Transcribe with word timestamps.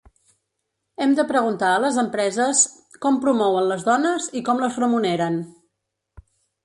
Hem 1.03 1.11
de 1.17 1.25
preguntar 1.31 1.69
a 1.73 1.83
les 1.83 1.99
empreses 2.03 2.63
com 3.05 3.21
promouen 3.27 3.69
les 3.73 3.87
dones 3.91 4.27
i 4.41 4.43
com 4.49 4.63
les 4.65 4.81
remuneren. 4.85 5.39